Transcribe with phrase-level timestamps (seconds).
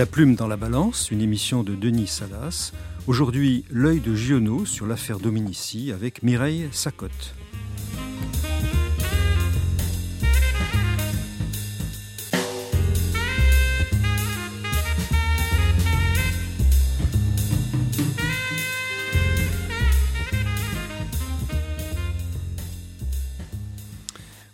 [0.00, 2.72] La plume dans la balance, une émission de Denis Salas.
[3.06, 7.34] Aujourd'hui, l'œil de Giono sur l'affaire Dominici avec Mireille Sacotte.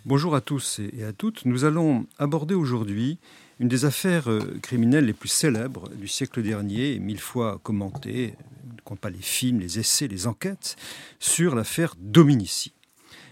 [0.05, 1.45] Bonjour à tous et à toutes.
[1.45, 3.17] Nous allons aborder aujourd'hui
[3.59, 8.35] une des affaires euh, criminelles les plus célèbres du siècle dernier, mille fois commentée,
[8.75, 10.75] ne compte pas les films, les essais, les enquêtes,
[11.19, 12.73] sur l'affaire Dominici.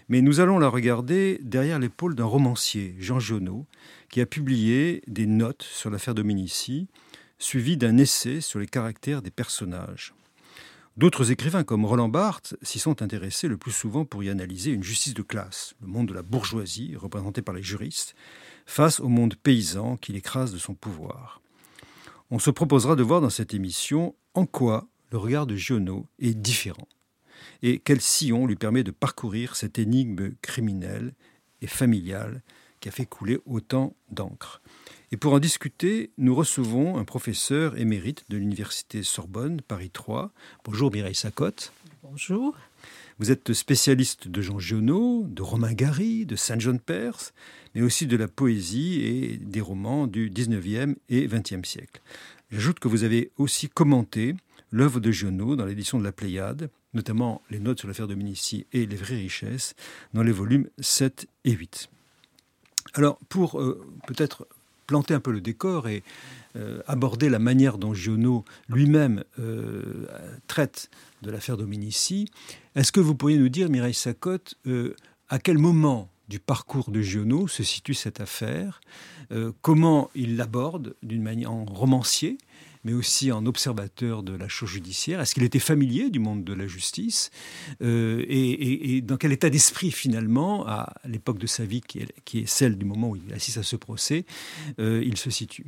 [0.08, 3.66] Mais nous allons la regarder derrière l'épaule d'un romancier, Jean Giono,
[4.10, 6.88] qui a publié des notes sur l'affaire Dominici,
[7.38, 10.14] suivies d'un essai sur les caractères des personnages.
[10.96, 14.82] D'autres écrivains comme Roland Barthes s'y sont intéressés le plus souvent pour y analyser une
[14.82, 18.14] justice de classe, le monde de la bourgeoisie, représenté par les juristes,
[18.66, 21.40] face au monde paysan qui l'écrase de son pouvoir.
[22.30, 26.34] On se proposera de voir dans cette émission en quoi le regard de Giono est
[26.34, 26.88] différent
[27.62, 31.14] et quel sillon lui permet de parcourir cette énigme criminelle
[31.62, 32.42] et familiale
[32.80, 34.60] qui a fait couler autant d'encre.
[35.12, 40.32] Et pour en discuter, nous recevons un professeur émérite de l'Université Sorbonne, Paris 3.
[40.64, 41.72] Bonjour Mireille Sacotte.
[42.02, 42.56] Bonjour.
[43.18, 47.32] Vous êtes spécialiste de Jean Giono, de Romain Gary, de Saint John Perse,
[47.74, 52.02] mais aussi de la poésie et des romans du 19e et 20e siècle.
[52.50, 54.34] J'ajoute que vous avez aussi commenté
[54.70, 58.66] l'œuvre de Giono dans l'édition de la Pléiade, notamment les notes sur l'affaire de Minici
[58.72, 59.72] et les vraies richesses,
[60.12, 61.88] dans les volumes 7 et 8.
[62.92, 64.46] Alors, pour euh, peut-être
[64.86, 66.02] planter un peu le décor et
[66.56, 70.06] euh, aborder la manière dont Giono lui-même euh,
[70.46, 70.90] traite
[71.22, 72.28] de l'affaire Dominici.
[72.74, 74.94] Est-ce que vous pourriez nous dire, Mireille Sacotte, euh,
[75.28, 78.80] à quel moment du parcours de Giono se situe cette affaire,
[79.62, 82.36] comment il l'aborde d'une manière en romancier,
[82.86, 86.54] mais aussi en observateur de la chose judiciaire Est-ce qu'il était familier du monde de
[86.54, 87.30] la justice
[87.80, 92.46] et, dans quel état d'esprit, finalement, à l'époque de sa vie, qui est, qui est,
[92.46, 94.24] celle du moment où il assiste à ce procès,
[94.78, 95.66] il se situe?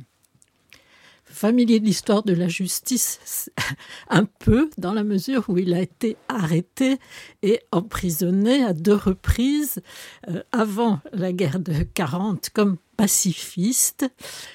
[1.31, 3.51] Familier de l'histoire de la justice
[4.09, 6.97] un peu dans la mesure où il a été arrêté
[7.43, 9.79] et emprisonné à deux reprises
[10.27, 14.11] euh, avant la guerre de 40 comme pacifiste.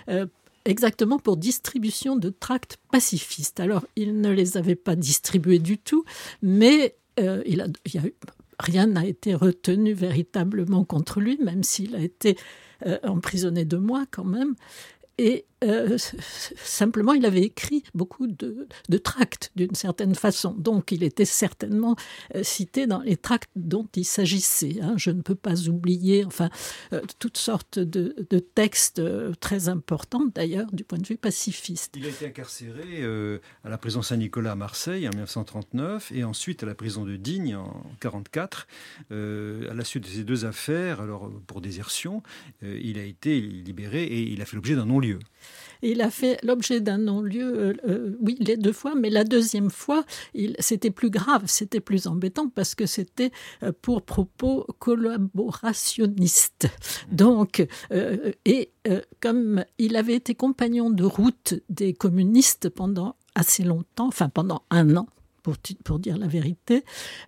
[0.09, 0.27] Euh,
[0.65, 3.61] exactement pour distribution de tracts pacifistes.
[3.61, 6.05] Alors, il ne les avait pas distribués du tout,
[6.43, 8.15] mais euh, il a, il a eu,
[8.59, 12.37] rien n'a été retenu véritablement contre lui, même s'il a été
[13.03, 14.55] emprisonné deux mois quand même.
[15.17, 15.97] Et euh,
[16.63, 18.67] simplement, il avait écrit beaucoup de,
[19.03, 20.53] tracts d'une certaine façon.
[20.53, 21.97] Donc, il était certainement
[22.35, 24.77] euh, cité dans les tracts dont il s'agissait.
[24.81, 24.95] Hein.
[24.97, 26.51] Je ne peux pas oublier, enfin,
[26.93, 28.15] euh, toutes sortes de,
[28.55, 29.03] textes
[29.41, 31.95] très importants, d'ailleurs, du point de vue pacifiste.
[31.97, 33.05] Il a été incarcéré
[33.65, 37.57] à la prison Saint-Nicolas à Marseille en 1939 et ensuite à la prison de Digne
[37.57, 38.67] en 1944.
[39.11, 42.23] à la suite de ces deux affaires, alors pour désertion,
[42.63, 45.19] il a été libéré et il a fait l'objet d'un non-lieu
[45.85, 49.71] il a fait l'objet d'un non-lieu, euh, euh, oui, les deux fois, mais la deuxième
[49.71, 50.05] fois,
[50.59, 53.31] c'était plus grave, c'était plus embêtant parce que c'était
[53.63, 56.69] euh, pour propos collaborationnistes.
[57.11, 57.67] Donc,
[58.45, 58.71] et
[59.21, 64.97] comme il avait été compagnon de route des communistes pendant assez longtemps, enfin pendant un
[64.97, 65.07] an,
[65.45, 66.85] pour, dire la vérité,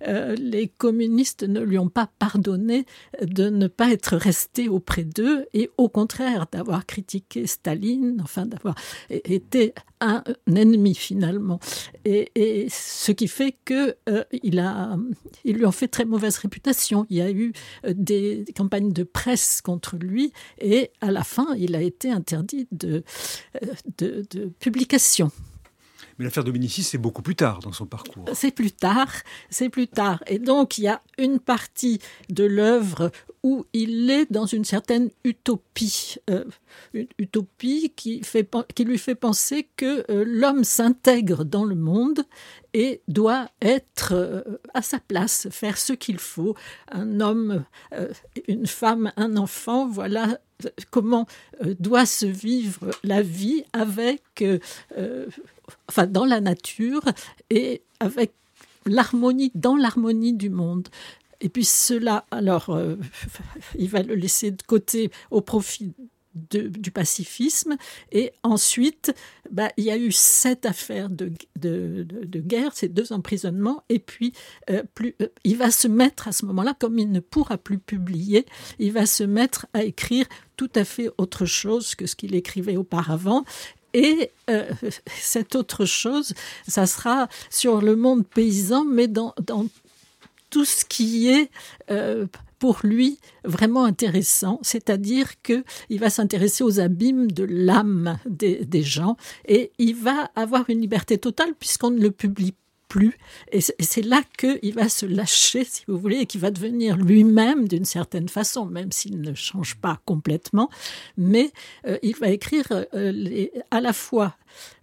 [0.06, 2.86] euh, les communistes ne lui ont pas pardonné
[3.20, 8.74] de ne pas être resté auprès d'eux et au contraire d'avoir critiqué Staline, enfin d'avoir
[9.10, 11.60] été un, ennemi finalement.
[12.04, 14.96] Et, ce qui fait que euh, il a,
[15.44, 17.06] ils lui ont fait très mauvaise réputation.
[17.10, 17.52] Il y a eu
[17.84, 22.66] euh, des campagnes de presse contre lui et à la fin, il a été interdit
[22.72, 23.04] de,
[23.98, 25.30] de, de publication.
[26.18, 28.24] Mais l'affaire Dominici, c'est beaucoup plus tard dans son parcours.
[28.32, 29.12] C'est plus tard,
[29.50, 30.22] c'est plus tard.
[30.26, 33.10] Et donc, il y a une partie de l'œuvre
[33.46, 36.44] où il est dans une certaine utopie, euh,
[36.94, 42.24] une utopie qui, fait, qui lui fait penser que euh, l'homme s'intègre dans le monde
[42.74, 44.42] et doit être euh,
[44.74, 46.56] à sa place, faire ce qu'il faut.
[46.90, 47.64] Un homme,
[48.48, 50.40] une femme, un enfant, voilà
[50.90, 51.26] comment
[51.78, 54.42] doit se vivre la vie avec
[55.88, 57.02] enfin dans la nature
[57.50, 58.32] et avec
[58.86, 60.88] l'harmonie, dans l'harmonie du monde.
[61.40, 62.96] Et puis cela, alors, euh,
[63.78, 65.92] il va le laisser de côté au profit
[66.50, 67.76] du pacifisme.
[68.12, 69.14] Et ensuite,
[69.50, 73.84] bah, il y a eu cette affaire de, de, guerre, ces deux emprisonnements.
[73.88, 74.32] Et puis,
[74.70, 77.78] euh, plus, euh, il va se mettre à ce moment-là, comme il ne pourra plus
[77.78, 78.46] publier,
[78.78, 80.26] il va se mettre à écrire
[80.56, 83.44] tout à fait autre chose que ce qu'il écrivait auparavant
[83.96, 84.70] Et euh,
[85.18, 86.34] cette autre chose,
[86.68, 89.66] ça sera sur le monde paysan, mais dans, dans
[90.50, 91.50] tout ce qui est
[91.90, 92.26] euh,
[92.58, 98.82] pour lui vraiment intéressant, c'est-à-dire que il va s'intéresser aux abîmes de l'âme des, des,
[98.82, 99.16] gens
[99.46, 102.54] et il va avoir une liberté totale puisqu'on ne le publie
[102.88, 103.16] plus.
[103.52, 107.68] Et c'est là qu'il va se lâcher, si vous voulez, et qu'il va devenir lui-même
[107.68, 110.70] d'une certaine façon, même s'il ne change pas complètement.
[111.16, 111.50] Mais
[111.86, 114.36] euh, il va écrire euh, les, à la fois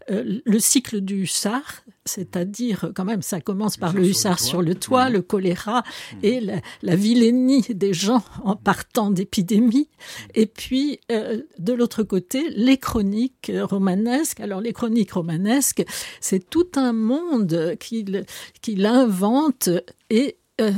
[0.10, 4.76] euh, le cycle du hussard, c'est-à-dire quand même ça commence par le hussard sur le
[4.76, 6.18] toit, le, choléra mmh.
[6.24, 10.24] et la, la, vilainie des gens en partant d'épidémies, mmh.
[10.36, 14.40] et puis euh, de l'autre côté les chroniques romanesques.
[14.40, 15.86] Alors les chroniques romanesques,
[16.20, 18.26] c'est tout un monde qu'il
[18.62, 19.70] qu'il invente
[20.10, 20.72] et euh,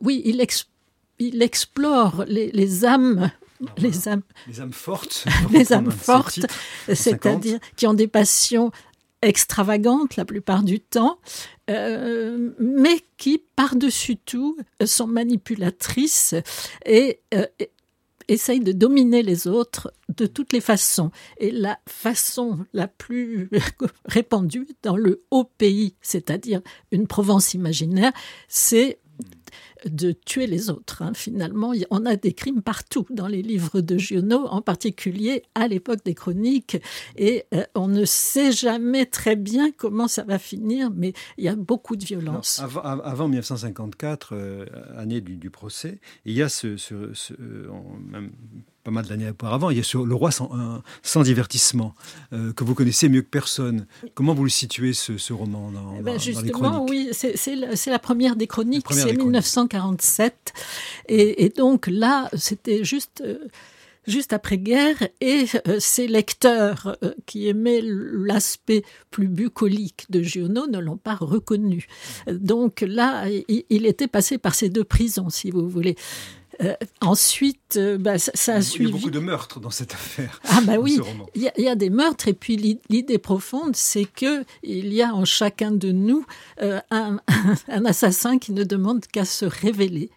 [0.00, 0.66] oui, il, ex,
[1.18, 3.30] il explore les, les âmes
[3.76, 6.46] les âmes, les âmes fortes, les âmes fortes,
[6.92, 8.70] c'est-à-dire qui ont des passions
[9.22, 11.18] extravagantes la plupart du temps,
[11.70, 16.34] euh, mais qui par-dessus tout sont manipulatrices
[16.86, 17.46] et, euh,
[18.28, 21.10] essayent de dominer les autres de toutes les façons.
[21.38, 23.50] Et la façon la plus
[24.04, 26.60] répandue dans le haut pays, c'est-à-dire
[26.92, 28.12] une Provence imaginaire,
[28.46, 28.98] c'est
[29.86, 31.02] de tuer les autres.
[31.02, 31.12] Hein.
[31.14, 36.00] Finalement, on a des crimes partout dans les livres de Giono, en particulier à l'époque
[36.04, 36.78] des chroniques,
[37.16, 41.48] et euh, on ne sait jamais très bien comment ça va finir, mais il y
[41.48, 42.60] a beaucoup de violence.
[42.82, 44.66] avant, 1954, euh,
[44.96, 46.76] année du, procès, il y a ce,
[48.10, 48.30] même
[48.88, 50.50] pas mal d'années auparavant, il y a sur Le Roi sans,
[51.02, 51.94] sans divertissement,
[52.32, 53.86] euh, que vous connaissez mieux que personne.
[54.14, 58.34] Comment vous le situez, ce, roman dans, eh ben Justement, oui, c'est la, la, première
[58.34, 60.54] des chroniques, c'est 1947.
[61.08, 63.22] Et, et, donc là, c'était juste...
[63.22, 63.46] Euh,
[64.06, 66.96] juste après-guerre, et euh, ces lecteurs
[67.26, 71.86] qui aimaient l'aspect plus bucolique de Giono ne l'ont pas reconnu.
[72.26, 75.94] Donc là, il, était passé par ces deux prisons, si vous voulez.
[76.60, 78.90] Euh, ensuite, euh, bah, ça, ça, a suivi.
[78.90, 80.40] Il y a beaucoup de meurtres dans cette affaire.
[80.48, 80.98] Ah bah oui,
[81.36, 82.56] il y, y, a des meurtres et puis
[82.88, 86.26] l'idée profonde, c'est que il y a en chacun de nous
[86.62, 87.20] euh, un,
[87.68, 90.10] un, assassin qui ne demande qu'à se révéler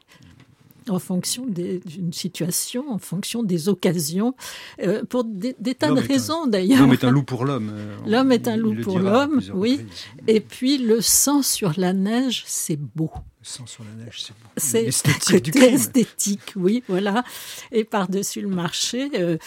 [0.90, 4.36] en fonction d'une situation, en fonction des occasions,
[4.82, 6.80] euh, pour des, des tas de raisons d'ailleurs.
[6.80, 7.72] L'homme est un loup pour l'homme.
[8.08, 9.86] L'homme est un loup pour l'homme, oui.
[10.28, 13.12] Et puis le sang sur la neige, c'est beau.
[13.42, 14.50] Le sang sur la neige, c'est beau.
[14.58, 17.24] C'est esthétique du esthétique, oui, voilà.
[17.72, 19.38] Et par-dessus le marché, euh, euh,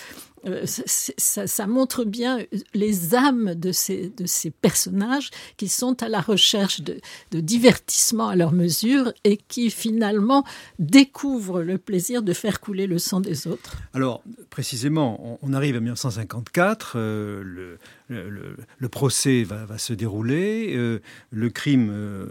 [0.64, 2.38] ça, ça, montre bien
[2.74, 7.00] les âmes de ces, de ces personnages qui sont à la recherche de,
[7.30, 10.44] de, divertissement à leur mesure et qui finalement
[10.78, 13.76] découvrent le plaisir de faire couler le sang des autres.
[13.94, 17.78] Alors, précisément, on, on arrive à 1954, euh, le,
[18.08, 22.26] le, le, procès va, va, se dérouler, euh, le crime euh,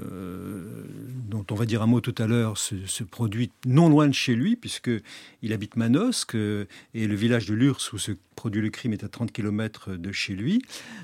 [1.30, 4.14] dont on va dire un mot tout à l'heure se, se, produit non loin de
[4.14, 8.70] chez lui, puisqu'il habite Manosque, euh, et le village de Lurs où se produit le
[8.70, 10.62] crime est à 30 km de chez lui.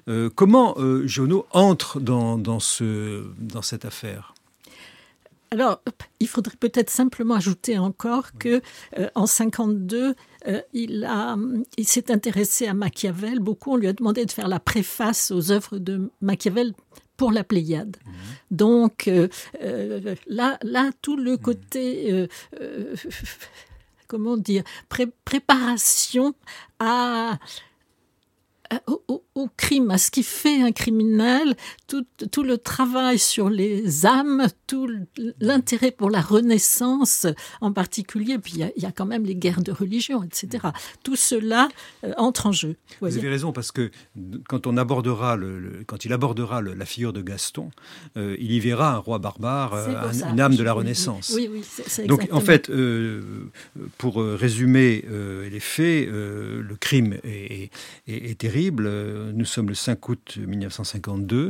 [0.08, 4.34] Euh, comment euh, Jono entre dans, dans, ce, dans cette affaire?
[5.52, 5.82] Alors,
[6.20, 8.62] il faudrait peut-être simplement ajouter encore que
[8.98, 10.16] euh, en 52,
[10.48, 11.36] euh, il, a,
[11.78, 13.40] il s'est intéressé à Machiavel.
[13.40, 16.74] Beaucoup, on lui a demandé de faire la préface aux œuvres de Machiavel
[17.18, 17.98] pour la Pléiade.
[17.98, 18.12] Mmh.
[18.52, 19.28] Donc euh,
[19.62, 22.28] euh, là, là, tout le côté, euh,
[22.62, 22.96] euh,
[24.08, 26.34] comment dire, pré préparation
[26.80, 27.38] à
[28.88, 31.56] au, au, au, crime, à ce qui fait un criminel,
[31.88, 34.90] tout, tout le travail sur les âmes, tout
[35.40, 37.28] l'intérêt pour la renaissance
[37.62, 40.68] en particulier, puis il y, y, a quand même les guerres de religion, etc.
[41.04, 41.70] Tout cela
[42.04, 42.76] euh, entre en jeu.
[43.02, 43.92] Vous avez raison, parce que
[44.48, 47.72] quand on abordera, le, le quand il abordera le, la figure de Gaston,
[48.18, 51.32] euh, il y verra un roi barbare, euh, un, une âme de la Renaissance.
[51.36, 51.64] Oui, oui,
[52.00, 53.22] oui Donc en fait, euh,
[53.98, 57.70] pour résumer euh, les faits, euh, le crime est,
[58.08, 58.90] est, est terrible.
[59.34, 61.50] Nous sommes le 5 août 1952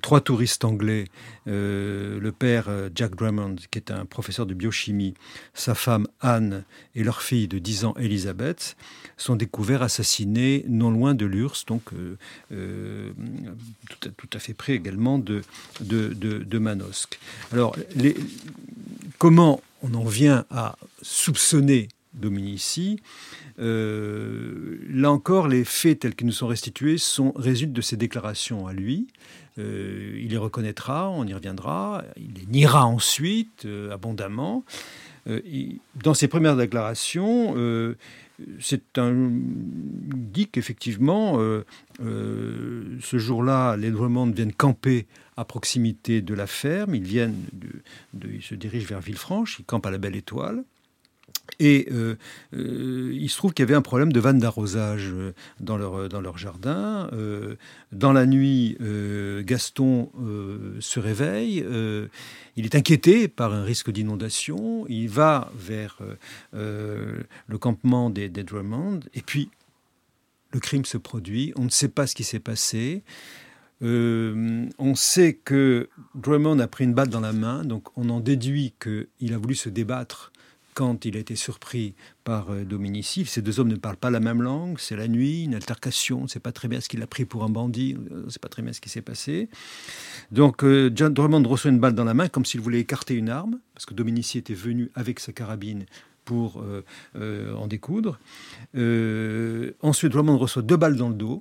[0.00, 1.04] trois touristes anglais,
[1.46, 5.14] euh, le père euh, Jack Drummond, qui est un professeur de biochimie,
[5.54, 6.64] sa femme Anne
[6.94, 8.76] et leur fille de 10 ans Elisabeth,
[9.16, 12.16] sont découverts assassinés non loin de Lurs, donc euh,
[12.52, 13.12] euh,
[13.90, 15.42] tout, à, tout, à, fait près également de,
[15.80, 17.18] de, de, de Manosque.
[17.52, 18.16] Alors, les,
[19.18, 22.98] comment on en vient à soupçonner Dominici
[23.58, 28.66] euh, là encore, les faits tels qu'ils nous sont restitués sont, résultent de ses déclarations
[28.66, 29.08] à lui.
[29.58, 34.64] Euh, il les reconnaîtra, on y reviendra, il les niera ensuite euh, abondamment.
[35.28, 37.96] Euh, il, dans ses premières déclarations, euh,
[38.58, 41.38] c'est un dit qu'effectivement,
[42.00, 46.96] ce jour-là, les Drummond viennent camper à proximité de la ferme.
[46.96, 49.60] Ils viennent, de, ils se dirigent vers Villefranche.
[49.60, 50.64] Ils campent à la Belle Étoile.
[51.58, 52.16] Et euh,
[52.54, 56.08] euh, il se trouve qu'il y avait un problème de vanne d'arrosage euh, dans leur,
[56.08, 57.10] dans leur jardin.
[57.92, 58.76] dans la nuit,
[59.44, 60.10] Gaston
[60.80, 61.64] se réveille.
[62.56, 64.86] il est inquiété par un risque d'inondation.
[64.88, 65.98] Il va vers
[66.52, 69.00] le campement des, des Drummond.
[69.14, 69.50] Et puis,
[70.52, 71.52] le crime se produit.
[71.56, 73.02] On ne sait pas ce qui s'est passé.
[73.82, 78.74] on sait que Drummond a pris une balle dans la main, donc on en déduit
[78.80, 80.31] qu'il a voulu se débattre
[80.74, 83.24] quand il a été surpris par euh, Dominici.
[83.26, 86.22] Ces deux hommes ne parlent pas la même langue, c'est la nuit, une altercation, on
[86.22, 88.38] ne sait pas très bien ce qu'il a pris pour un bandit, on ne sait
[88.38, 89.48] pas très bien ce qui s'est passé.
[90.30, 93.28] Donc euh, John Drummond reçoit une balle dans la main comme s'il voulait écarter une
[93.28, 95.86] arme, parce que Dominici était venu avec sa carabine
[96.24, 96.62] pour
[97.16, 98.18] euh, en découdre.
[99.82, 101.40] ensuite, Drummond reçoit deux balles dans le dos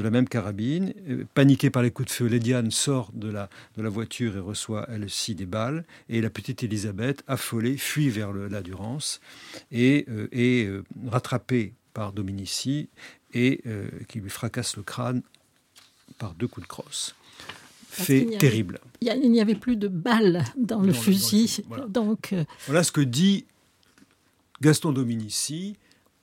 [0.00, 0.94] de la même carabine.
[1.10, 4.40] Euh, paniquée par les coups de feu, Lédiane sort de la, de la voiture et
[4.40, 5.84] reçoit elle aussi des balles.
[6.08, 9.20] Et la petite Elisabeth, affolée, fuit vers la Durance
[9.70, 12.88] et euh, est euh, rattrapée par Dominici
[13.34, 13.62] et
[14.08, 15.22] qui lui fracasse le crâne
[16.18, 17.14] par deux coups de crosse.
[17.88, 18.80] Fait terrible.
[19.02, 21.62] Il n'y avait plus de balles dans, le fusil.
[21.88, 22.34] Donc,
[22.66, 23.44] voilà ce que dit
[24.60, 25.76] Gaston Dominici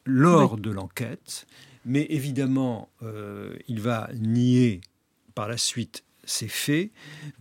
[0.06, 1.46] lors de l'enquête.
[1.88, 4.82] Mais évidemment, euh, il va nier
[5.36, 6.92] par la suite ces faits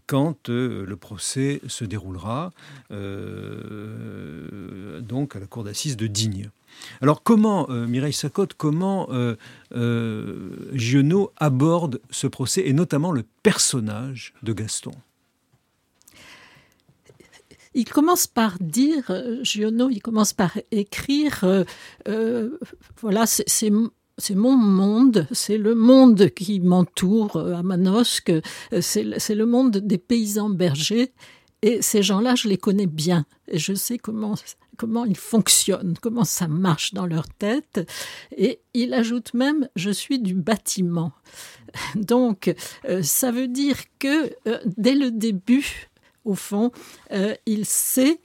[0.07, 2.53] quand euh, le procès se déroulera
[2.93, 6.51] euh, donc à la cour d'assises de Digne.
[7.01, 9.09] Alors comment, Mireille Sacotte, comment
[10.75, 14.93] Giono aborde ce procès et notamment le personnage de Gaston?
[17.75, 19.11] Il commence par dire,
[19.43, 21.65] Giono, il commence par écrire,
[23.01, 23.71] voilà, c'est
[24.19, 29.77] c'est mon monde, c'est le monde qui m'entoure euh, à Manosque, euh, c'est le monde
[29.77, 31.13] des paysans bergers.
[31.63, 33.27] Et ces gens-là, je les connais bien.
[33.49, 34.35] Et je sais comment,
[34.77, 37.87] comment ils fonctionnent, comment ça marche dans leur tête.
[38.37, 41.13] Et il ajoute même, je suis du bâtiment.
[41.95, 42.55] Donc,
[42.89, 44.33] euh, ça veut dire que
[44.77, 45.89] dès le début,
[46.25, 46.73] au fond,
[47.47, 48.21] il sait,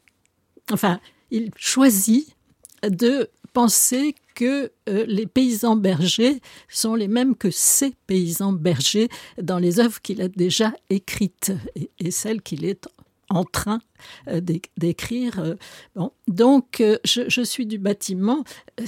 [0.72, 2.36] enfin, il choisit
[2.84, 9.08] de penser que euh, les paysans bergers sont les mêmes que ces paysans bergers
[9.40, 11.52] dans les œuvres qu'il a déjà écrites
[12.00, 12.88] et, celles qu'il est
[13.30, 13.82] en train
[14.28, 14.42] euh,
[14.78, 15.38] d'écrire.
[15.38, 15.54] Euh,
[15.96, 18.44] bon, donc, je, suis du bâtiment.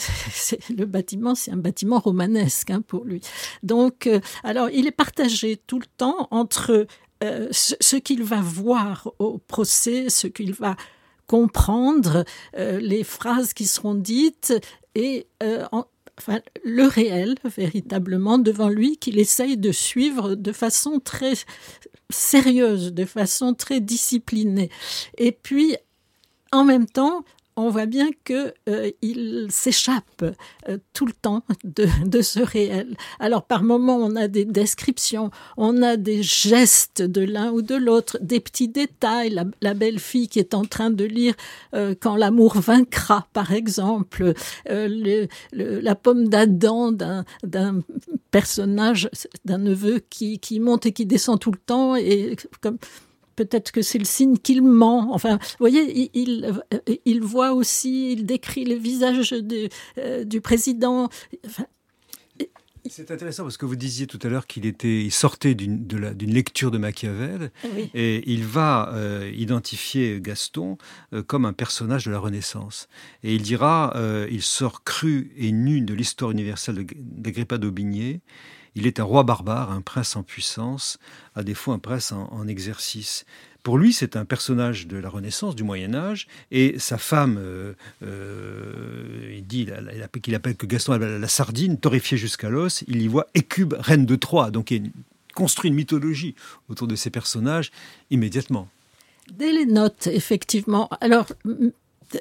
[0.75, 3.21] Le bâtiment, c'est un bâtiment romanesque hein, pour lui.
[3.61, 4.09] Donc,
[4.43, 6.87] alors, il est partagé tout le temps entre
[7.21, 10.75] ce qu'il va voir au procès, ce qu'il va
[11.27, 12.25] comprendre
[12.57, 14.53] euh, les phrases qui seront dites
[14.95, 15.65] et euh,
[16.17, 21.33] enfin, le réel véritablement devant lui qu'il essaye de suivre de façon très
[22.09, 24.69] sérieuse, de façon très disciplinée.
[25.17, 25.75] Et puis,
[26.51, 32.39] en même temps, on voit bien qu'il euh, s'échappe euh, tout le temps de, ce
[32.39, 32.95] réel.
[33.19, 37.75] Alors par moments, on a des descriptions, on a des gestes de l'un ou de
[37.75, 39.37] l'autre, des petits détails.
[39.61, 41.33] La, belle fille qui est en train de lire
[41.73, 44.33] euh, Quand l'amour vaincra, par exemple,
[44.65, 47.81] la pomme d'Adam d'un
[48.31, 49.09] personnage,
[49.45, 52.77] d'un neveu qui, qui monte et qui descend tout le temps et comme
[53.35, 55.13] peut-être que c'est le signe qu'il ment.
[55.13, 56.53] Enfin, vous voyez, il,
[57.05, 61.09] il, voit aussi, il décrit le visage de, euh, du président.
[62.89, 66.71] c'est intéressant parce que vous disiez tout à l'heure qu'il était, il sortait d'une lecture
[66.71, 67.51] de Machiavel
[67.93, 70.77] et il va euh, identifier Gaston
[71.13, 72.87] euh, comme un personnage de la Renaissance.
[73.23, 73.93] Et il dira,
[74.29, 78.21] il sort cru et nu de l'histoire universelle d'Agrippa d'Aubigné
[78.75, 80.99] il est un roi barbare, un prince en puissance,
[81.35, 83.25] à défaut un prince en, exercice.
[83.61, 87.73] Pour lui, c'est un personnage de la Renaissance, du Moyen Âge, et sa femme, euh,
[88.03, 89.69] euh, il dit
[90.21, 94.15] qu'il appelle que Gaston la sardine, torréfiée jusqu'à l'os, il y voit Écube, reine de
[94.15, 94.91] Troie, donc il
[95.33, 96.35] construit une mythologie
[96.69, 97.71] autour de ces personnages
[98.09, 98.67] immédiatement.
[99.31, 100.89] Dès les notes, effectivement.
[100.99, 101.27] Alors,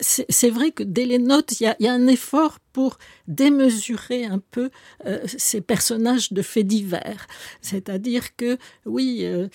[0.01, 2.99] c'est vrai que dès les notes, il y, a, un effort pour
[3.29, 4.71] démesurer un peu
[5.07, 7.27] euh, ces personnages de faits divers.
[7.61, 9.49] C'est-à-dire que, oui, euh,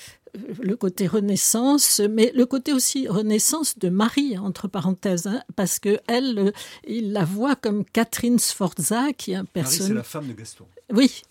[0.62, 6.00] le côté Renaissance, mais le côté aussi Renaissance de Marie, entre parenthèses, hein, parce que
[6.08, 6.52] elle, euh,
[6.88, 9.80] il la voit comme Catherine Sforza, qui est un personnage.
[9.80, 10.66] Marie, c'est la femme de Gaston.
[10.94, 11.22] Oui,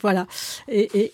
[0.00, 0.26] Voilà.
[0.68, 1.12] Et,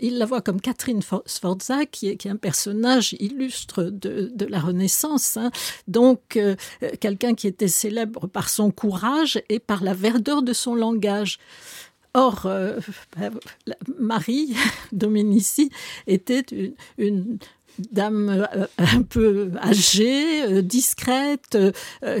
[0.00, 4.46] il la voit comme Catherine Sforza, qui est, qui est un personnage illustre de, de
[4.46, 5.36] la Renaissance.
[5.36, 5.50] Hein.
[5.86, 6.54] Donc, euh,
[7.00, 11.38] quelqu'un qui était célèbre par son courage et par la verdeur de son langage.
[12.14, 12.80] Or, euh,
[13.98, 14.54] Marie
[14.92, 15.70] Dominici
[16.06, 16.44] était
[16.96, 17.38] une,
[17.92, 21.56] dame euh, un peu âgée, euh, discrète,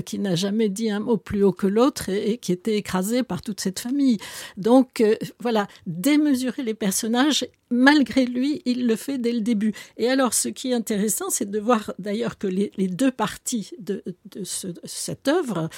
[0.04, 3.42] qui n'a jamais dit un mot plus haut que l'autre et, qui était écrasée par
[3.42, 4.18] toute cette famille.
[4.56, 5.02] Donc
[5.40, 9.72] voilà, démesurer les personnages, malgré lui, il le fait dès le début.
[9.96, 14.02] Et alors, ce qui est intéressant, c'est de voir d'ailleurs que les, deux parties de,
[14.84, 15.68] cette œuvre,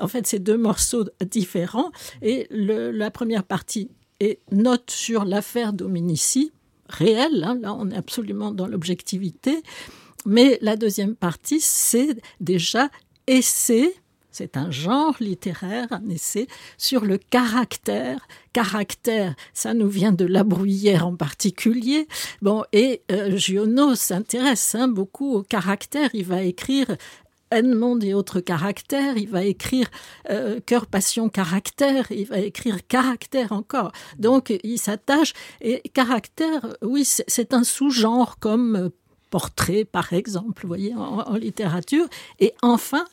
[0.00, 1.90] en fait, c'est deux morceaux différents,
[2.22, 6.52] et la première partie est note sur l'affaire Dominici,
[6.88, 9.62] réelle, hein, là on est absolument dans l'objectivité,
[10.26, 12.88] mais la deuxième partie, c'est déjà
[13.28, 13.94] essai,
[14.32, 18.26] c'est un genre littéraire, un essai sur le caractère.
[18.52, 22.06] Caractère, ça nous vient de La Bruyère en particulier.
[22.42, 26.10] Bon, et euh, Giono s'intéresse hein, beaucoup au caractère.
[26.12, 26.88] Il va écrire
[27.50, 29.88] Edmond et autres caractères, il va écrire
[30.30, 33.92] euh, cœur, passion, caractère, il va écrire caractère encore.
[34.18, 38.88] Donc il s'attache, et caractère, oui, c'est un sous-genre comme euh,
[39.30, 42.06] portrait, par exemple, vous voyez, en littérature.
[42.38, 43.04] Et enfin,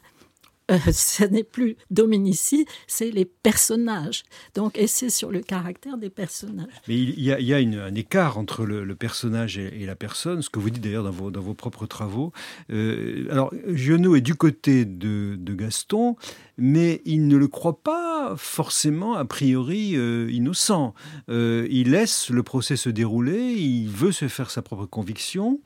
[0.71, 4.23] euh, ce n'est plus Dominici, c'est les personnages.
[4.55, 6.67] Donc, et c'est sur le caractère des personnages.
[6.87, 10.69] Mais il y a, un écart entre le, personnage et, la personne, ce que vous
[10.69, 12.31] dites d'ailleurs dans vos, dans vos propres travaux.
[12.71, 16.15] Euh, alors, Giono est du côté de, Gaston,
[16.57, 20.95] mais il ne le croit pas forcément a priori euh, innocent.
[21.27, 25.59] il laisse le procès se dérouler, il veut se faire sa propre conviction,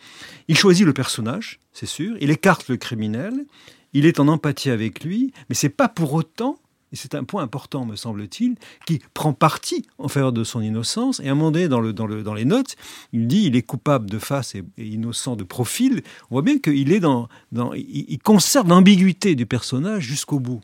[0.50, 3.46] il choisit le personnage, c'est sûr, il écarte le criminel,
[3.94, 6.58] il est en empathie avec lui, mais c'est pas pour autant
[6.94, 11.20] et c'est un point important, me semble-t-il, qui prend parti en faveur de son innocence.
[11.20, 12.75] Et à un moment donné, dans, le, dans, le, dans les notes,
[13.12, 16.02] il dit il est coupable de face et, innocent de profil.
[16.32, 20.62] On voit bien qu'il est dans, dans il, conserve l'ambiguïté du personnage jusqu'au bout.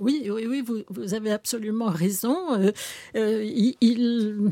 [0.00, 2.36] Oui, oui, oui, vous, vous, avez absolument raison.
[2.54, 2.70] Euh,
[3.16, 4.50] euh, il, il,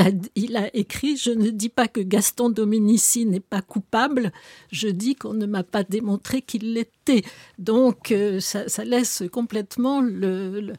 [0.00, 4.32] a, il a écrit Je ne dis pas que Gaston Dominici n'est pas coupable,
[4.70, 7.22] je dis qu'on ne m'a pas démontré qu'il l'était.
[7.58, 10.72] Donc, euh, ça, laisse complètement le,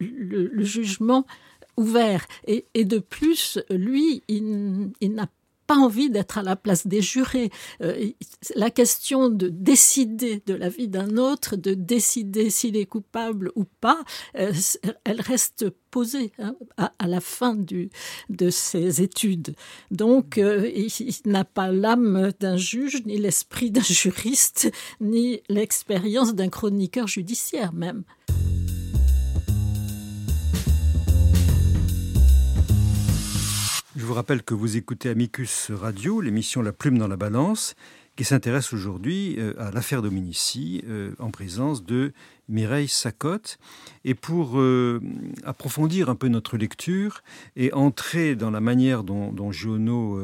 [0.00, 1.26] le, jugement
[1.76, 2.26] ouvert.
[2.46, 5.28] Et, de plus, lui, il, il n'a
[5.66, 7.50] pas envie d'être à la place des jurés.
[7.82, 8.10] Euh,
[8.54, 13.64] la question de décider de la vie d'un autre, de décider s'il est coupable ou
[13.80, 14.02] pas,
[14.38, 14.52] euh,
[15.04, 17.90] elle reste posée hein, à, la fin du,
[18.28, 19.54] de ses études.
[19.90, 26.34] Donc, euh, il, il n'a pas l'âme d'un juge, ni l'esprit d'un juriste, ni l'expérience
[26.34, 28.04] d'un chroniqueur judiciaire même.
[33.96, 37.76] Je vous rappelle que vous écoutez Amicus Radio, l'émission La Plume dans la Balance,
[38.16, 42.12] qui s'intéresse aujourd'hui euh, à l'affaire Dominici euh, en présence de
[42.48, 43.58] Mireille Sacotte.
[44.04, 45.00] Et pour euh,
[45.44, 47.22] approfondir un peu notre lecture
[47.56, 50.18] et entrer dans la manière dont, dont Giono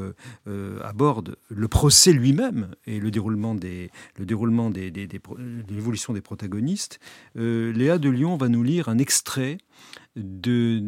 [0.82, 5.08] aborde le procès lui-même et le déroulement des, le déroulement des, des,
[5.68, 7.00] l'évolution des protagonistes,
[7.34, 9.58] Léa de Lyon va nous lire un extrait
[10.14, 10.80] de,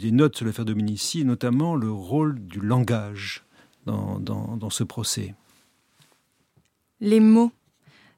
[0.00, 3.44] des notes sur l'affaire Dominici, notamment le rôle du langage
[3.86, 5.34] dans, dans, ce procès.
[7.00, 7.50] Les mots.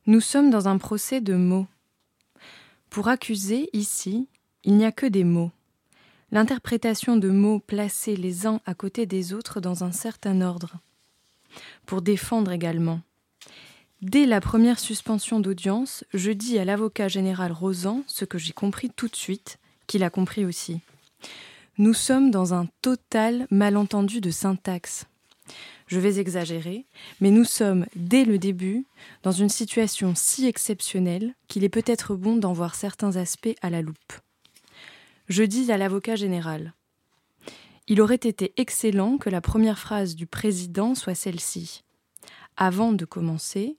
[0.06, 1.66] Nous sommes dans un procès de mots.
[2.90, 4.28] Pour accuser, ici,
[4.64, 5.50] il n'y a que des mots.
[6.30, 10.76] L'interprétation de mots placés les uns à côté des autres dans un certain ordre.
[11.86, 13.00] Pour défendre également.
[14.02, 18.90] Dès la première suspension d'audience, je dis à l'avocat général Rosan ce que j'ai compris
[18.90, 20.80] tout de suite, qu'il a compris aussi.
[21.78, 25.06] Nous sommes dans un total malentendu de syntaxe.
[25.86, 26.86] Je vais exagérer,
[27.20, 28.86] mais nous sommes, dès le début,
[29.22, 33.82] dans une situation si exceptionnelle qu'il est peut-être bon d'en voir certains aspects à la
[33.82, 34.12] loupe.
[35.28, 36.74] Je dis à l'avocat général
[37.86, 41.84] Il aurait été excellent que la première phrase du président soit celle-ci.
[42.56, 43.76] Avant de commencer,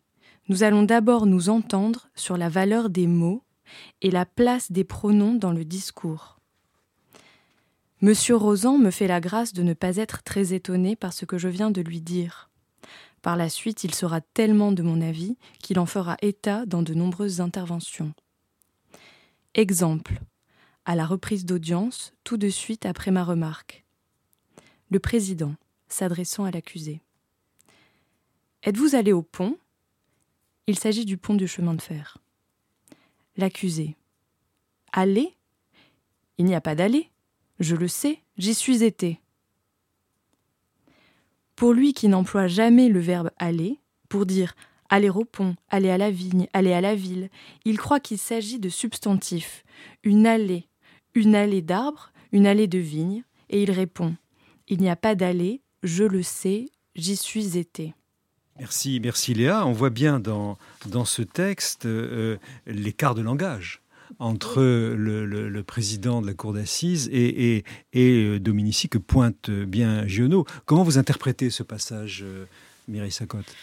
[0.48, 3.44] nous allons d'abord nous entendre sur la valeur des mots
[4.02, 6.37] et la place des pronoms dans le discours.
[8.00, 11.40] Monsieur Rosan me fait la grâce de ne pas être très étonné par ce que
[11.40, 12.52] je viens de lui dire.
[13.24, 16.94] Par la suite, il sera tellement de mon avis qu'il en fera état dans de
[16.94, 18.14] nombreuses interventions.
[19.56, 20.20] Exemple.
[20.86, 23.84] À la reprise d'audience, tout de suite après ma remarque.
[24.92, 25.56] Le président,
[25.90, 27.02] s'adressant à l'accusé.
[28.62, 29.58] Êtes-vous allé au pont?
[30.68, 32.20] Il s'agit du pont du chemin de fer.
[33.38, 33.96] L'accusé.
[34.94, 35.36] Aller
[36.38, 37.10] Il n'y a pas d'aller.
[37.60, 39.20] Je le sais, j'y suis été.
[41.56, 44.56] Pour lui qui n'emploie jamais le verbe aller, pour dire
[44.90, 47.30] aller au pont, aller à la vigne, aller à la ville,
[47.66, 49.64] il croit qu'il s'agit de substantifs,
[50.04, 50.68] une allée,
[51.16, 54.16] une allée d'arbres, une allée de vigne, et il répond
[54.68, 57.96] Il n'y a pas d'allée, je le sais, j'y suis été.
[58.60, 59.66] Merci, merci Léa.
[59.66, 63.82] On voit bien dans, dans ce texte euh, l'écart de langage
[64.20, 70.46] entre le, président de la cour d'assises et, et, euh, Dominici que pointe bien Giono.
[70.66, 72.46] Comment vous interprétez ce passage, euh,
[72.88, 73.54] Mireille Sacotte?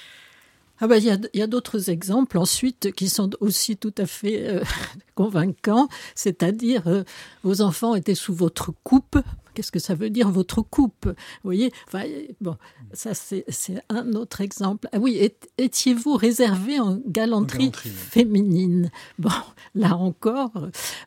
[0.80, 4.60] Ah ben, il y a, d'autres exemples ensuite qui sont aussi tout à fait
[5.14, 7.04] convaincants, c'est-à-dire
[7.44, 9.16] vos enfants étaient sous votre coupe,
[9.54, 11.06] Qu'est-ce que ça veut dire votre coupe?
[11.06, 11.14] Vous
[11.44, 12.04] voyez enfin,
[12.40, 12.56] Bon,
[12.92, 13.44] ça c'est
[13.88, 14.88] un autre exemple.
[14.92, 18.90] Ah oui, étiez-vous réservé en galanterie, féminine?
[19.18, 19.30] Bon,
[19.74, 20.52] là encore.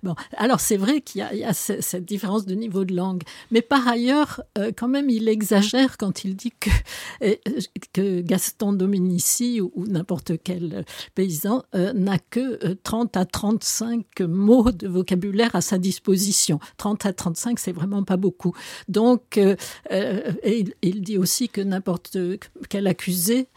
[0.03, 3.87] Bon, alors c'est vrai qu'il y, a cette différence de niveau de langue, mais par
[3.87, 6.69] ailleurs, euh, quand même, il exagère quand il dit que,
[7.23, 7.35] euh,
[7.93, 14.87] que Gaston Dominici ou, n'importe quel paysan euh, n'a que 30 à 35 mots de
[14.87, 16.59] vocabulaire à sa disposition.
[16.77, 18.36] 30 à 35, c'est vraiment pas beaucoup.
[18.87, 19.55] Donc, euh,
[19.91, 20.31] euh,
[20.81, 22.17] il, dit aussi que n'importe
[22.69, 23.47] quel accusé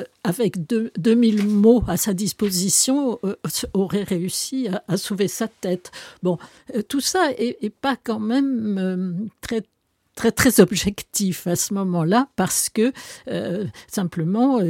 [0.00, 3.18] euh, avec 2000 mots à sa disposition,
[3.74, 5.90] aurait réussi à, sauver sa tête.
[6.22, 6.38] Bon,
[6.88, 9.62] tout ça est, pas quand même très
[10.16, 12.92] très très objectif à ce moment-là parce que
[13.88, 14.60] simplement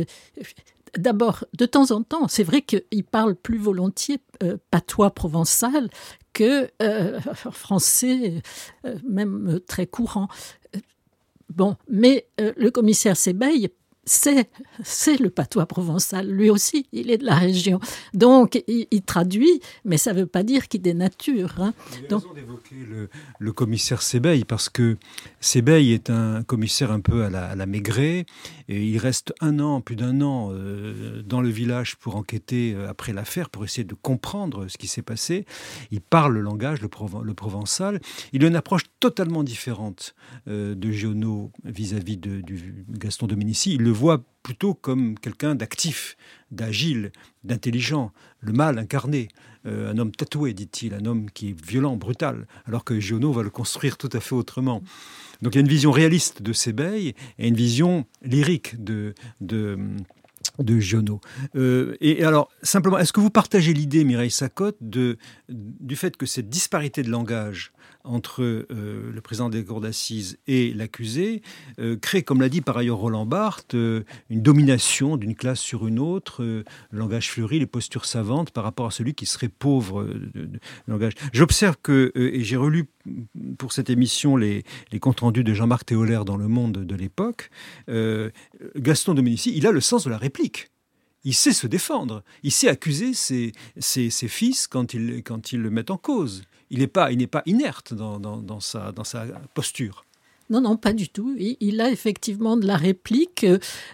[0.99, 4.19] D'abord, de temps en temps, c'est vrai qu'il parle plus volontiers
[4.73, 5.89] patois provençal
[6.33, 7.21] que euh,
[7.53, 8.43] français,
[8.85, 10.29] euh, même très courant.
[11.49, 13.71] Bon, mais euh, le commissaire Sébeil
[14.11, 16.29] c'est le patois provençal.
[16.29, 17.79] Lui aussi, il est de la région.
[18.13, 21.55] Donc, il, traduit, mais ça ne veut pas dire qu'il dénature.
[21.59, 21.73] Hein.
[22.09, 22.75] Vous raison d'évoquer
[23.39, 24.97] le, commissaire Sébeil, parce que
[25.41, 28.27] Sébeil est un commissaire un peu à la, à Maigret,
[28.69, 32.89] et il reste un an, plus d'un an, euh, dans le village pour enquêter euh,
[32.89, 35.45] après l'affaire, pour essayer de comprendre ce qui s'est passé.
[35.91, 38.01] Il parle le langage, le, provençal.
[38.33, 40.15] Il a une approche totalement différente
[40.49, 43.75] euh, de Giono vis-à-vis de, du Gaston Dominici.
[43.75, 46.17] Il le voit plutôt comme quelqu'un d'actif,
[46.51, 47.13] d'agile,
[47.45, 49.29] d'intelligent, le mal incarné,
[49.67, 53.43] euh, un homme tatoué, dit-il, un homme qui est violent, brutal, alors que Giono va
[53.43, 54.83] le construire tout à fait autrement.
[55.43, 59.79] Donc il y a une vision réaliste de Sébeil et une vision lyrique de, de
[60.59, 61.21] de Giono.
[61.55, 66.27] Euh, et alors, simplement, est-ce que vous partagez l'idée, Mireille Sacotte, de, du fait que
[66.27, 67.73] cette disparité de langage
[68.05, 71.43] entre euh, le président des cours d'assises et l'accusé
[71.79, 75.87] euh, crée, comme l'a dit par ailleurs Roland Barthes, euh, une domination d'une classe sur
[75.87, 80.05] une autre, le langage fleuri, les postures savantes par rapport à celui qui serait pauvre
[80.05, 80.49] de,
[80.87, 81.13] langage.
[81.33, 82.87] J'observe que, et j'ai relu
[83.59, 87.51] pour cette émission les, les comptes rendus de Jean-Marc Théolaire dans Le Monde de l'époque,
[88.77, 90.69] Gaston Dominici, il a le sens de la réplique.
[91.25, 95.61] Il sait se défendre, il sait accuser ses, ses, ses fils quand ils, quand ils
[95.61, 100.05] le mettent en cause il n'est pas, pas inerte dans, sa, dans sa posture.
[100.51, 101.37] Non, non, pas du tout.
[101.39, 103.47] Il, a effectivement de la réplique.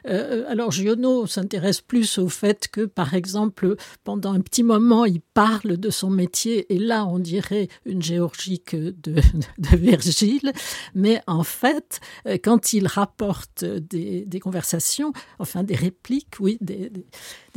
[0.07, 5.21] Euh, alors, Giono s'intéresse plus au fait que, par exemple, pendant un petit moment, il
[5.21, 9.21] parle de son métier, et là, on dirait une géorgique de,
[9.59, 10.53] de Virgile.
[10.95, 16.91] Mais en fait, euh, quand il rapporte des, conversations, enfin des répliques, oui, des,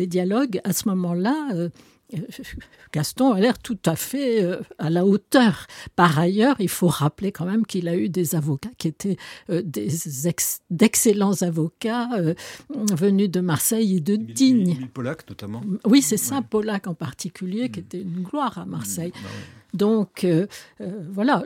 [0.08, 1.70] dialogues, à ce moment-là, euh,
[2.92, 5.68] Gaston a l'air tout à fait euh, à la hauteur.
[5.96, 9.18] Par ailleurs, il faut rappeler quand même qu'il a eu des avocats qui étaient
[9.50, 9.62] euh,
[10.70, 12.34] d'excellents avocats euh,
[12.70, 14.88] venus de Marseille et de Digne.
[14.94, 15.62] Polac notamment.
[15.86, 17.84] Oui, c'est ça, Polac en particulier, qui mm.
[17.84, 19.14] était une gloire à Marseille.
[19.16, 19.24] Mm.
[19.24, 19.30] Bah
[19.74, 20.48] donc euh,
[20.82, 21.44] euh, voilà.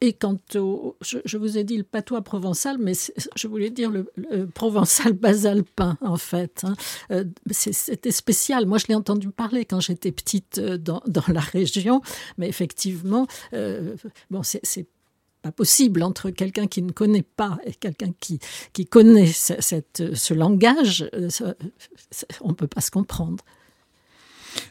[0.00, 2.92] et, quant au, je, vous ai dit le patois provençal, mais
[3.36, 4.06] je voulais dire le,
[4.54, 6.64] provençal basalpin en fait.
[6.64, 6.74] Hein.
[7.10, 8.66] Euh, c'était spécial.
[8.66, 12.02] Moi, je l'ai entendu parler quand j'étais petite dans, dans, la région,
[12.36, 13.26] mais effectivement,
[14.30, 14.86] bon, c'est
[15.40, 18.38] pas possible entre quelqu'un qui ne connaît pas et quelqu'un qui,
[18.72, 21.08] qui connaît cette, ce langage,
[22.42, 23.44] on ne peut pas se comprendre.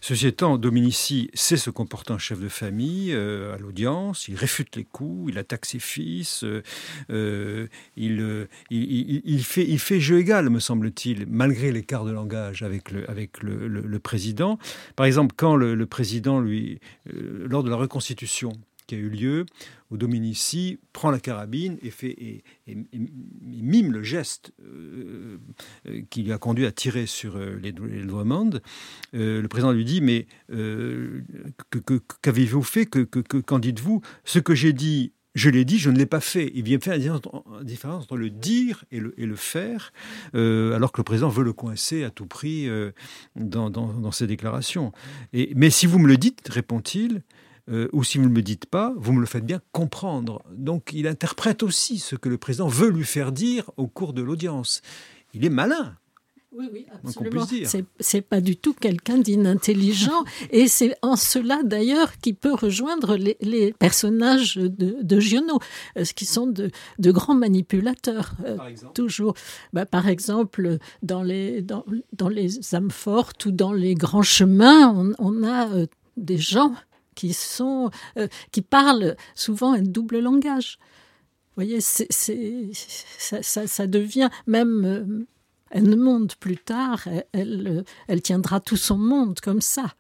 [0.01, 4.75] Ceci étant, Dominici sait se comporter en chef de famille euh, à l'audience, il réfute
[4.75, 6.63] les coups, il attaque ses fils, euh,
[7.11, 12.91] euh, il, il, fait, il fait jeu égal, me semble-t-il, malgré l'écart de langage avec
[12.91, 14.57] le, avec le, président.
[14.95, 18.53] Par exemple, quand le, président, lui, lors de la reconstitution,
[18.91, 19.45] qui a eu lieu
[19.89, 25.37] au Dominici, prend la carabine et, fait, et, mime le geste euh,
[25.87, 28.03] euh, qui lui a conduit à tirer sur euh, les, les
[29.13, 30.27] le président lui dit Mais
[32.21, 32.85] qu'avez-vous fait?
[32.85, 34.01] Qu'en dites-vous?
[34.25, 36.51] Ce que j'ai dit je l'ai dit, je ne l'ai pas fait.
[36.53, 39.93] Il vient faire la différence entre le dire et le, et le faire,
[40.35, 42.91] euh, alors que le président veut le coincer à tout prix euh,
[43.35, 44.91] dans, dans, ses déclarations.
[45.31, 47.21] Et, mais si vous me le dites, répond-il,
[47.69, 50.41] euh, ou si vous ne me le dites pas, vous me le faites bien comprendre.
[50.51, 54.21] Donc il interprète aussi ce que le président veut lui faire dire au cours de
[54.21, 54.81] l'audience.
[55.33, 55.95] Il est malin.
[56.53, 57.47] Oui, oui, absolument.
[58.01, 60.25] C'est pas du tout quelqu'un d'inintelligent.
[60.51, 65.59] et c'est en cela, d'ailleurs, qu'il peut rejoindre les, personnages de, de Giono,
[65.97, 66.69] euh, qui sont de,
[66.99, 68.33] de grands manipulateurs.
[68.45, 69.33] Euh, par exemple toujours.
[69.71, 75.13] Bah, par exemple, dans les, dans, dans, les âmes fortes ou dans les grands chemins,
[75.19, 75.85] on, a euh,
[76.17, 76.73] des gens
[77.21, 77.91] qui, sont,
[78.51, 80.79] qui parlent souvent un double langage.
[80.79, 85.27] Vous voyez, c'est, ça, ça, ça, devient même
[85.69, 89.93] elle ne monte plus tard, elle, elle, tiendra tout son monde comme ça.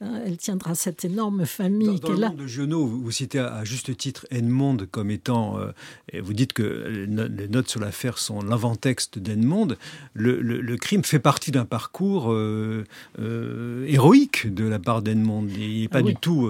[0.00, 2.28] Hein, elle tiendra cette énorme famille qu'elle a.
[2.28, 5.72] Dans le de Giono, vous, citez à, juste titre Edmond comme étant, euh,
[6.12, 9.76] et vous dites que les notes sur l'affaire sont l'avant-texte d'Edmond.
[10.14, 12.84] Le, le, crime fait partie d'un parcours euh,
[13.18, 15.48] euh, héroïque de la part d'Edmond.
[15.48, 16.48] Il n'est pas ah du tout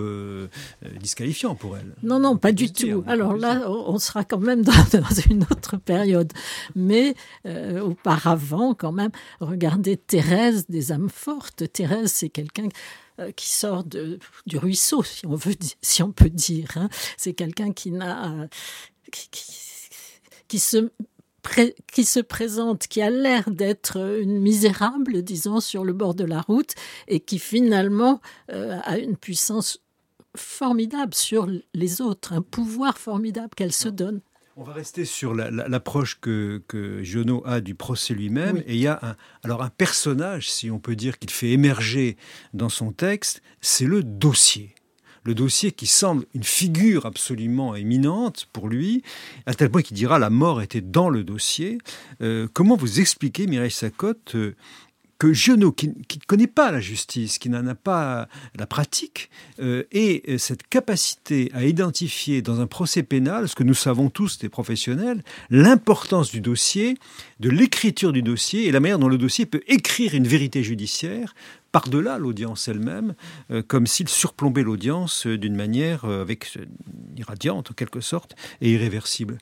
[1.01, 1.95] disqualifiant pour elle.
[2.03, 3.03] Non, non, pas du tout.
[3.07, 6.33] Alors là, on sera quand même dans, dans une autre période.
[6.77, 7.15] Mais
[7.47, 11.65] auparavant, quand même, regardez Thérèse des âmes fortes.
[11.73, 16.31] Thérèse, c'est quelqu'un euh, qui sort de, du ruisseau, si on, veut, si on peut
[16.31, 16.71] dire.
[16.77, 16.89] Hein.
[17.17, 18.49] C'est quelqu'un qui n'a.
[19.11, 19.31] Qui,
[20.49, 20.91] qui, se
[21.93, 26.41] qui se présente, qui a l'air d'être une misérable, disons, sur le bord de la
[26.41, 26.75] route,
[27.07, 28.21] et qui finalement
[28.53, 29.81] euh, a une puissance
[30.37, 34.21] formidable sur les autres, un pouvoir formidable qu'elle se donne.
[34.61, 38.57] On va rester sur l'approche que, que Giono a du procès lui-même.
[38.67, 42.17] Et il y a un, alors un personnage, si on peut dire, qu'il fait émerger
[42.55, 44.75] dans son texte, c'est le dossier
[45.25, 49.03] le dossier qui semble une figure absolument éminente pour lui,
[49.45, 51.77] à tel point qu'il dira la mort était dans le dossier.
[52.23, 54.57] Euh, comment vous expliquez, Mireille Sacotte, euh,
[55.19, 55.95] que Giono, qui ne
[56.27, 61.51] connaît pas la justice, qui n'en a pas la pratique, euh, ait euh, cette capacité
[61.55, 66.41] à identifier dans un procès pénal, ce que nous savons tous des professionnels, l'importance du
[66.41, 66.97] dossier,
[67.41, 71.35] de l'écriture du dossier et la manière dont le dossier peut écrire une vérité judiciaire
[71.73, 73.15] par-delà l'audience elle-même,
[73.51, 76.57] euh, comme s'il surplombait l'audience d'une manière avec
[77.17, 79.39] irradiante en quelque sorte et irréversible.